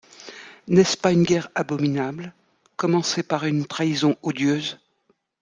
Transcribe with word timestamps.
N’est-ce 0.67 0.97
pas 0.97 1.11
une 1.11 1.21
guerre 1.21 1.49
abominable… 1.53 2.33
commencée 2.75 3.21
par 3.21 3.45
une 3.45 3.67
trahison 3.67 4.15
odieuse? 4.23 4.79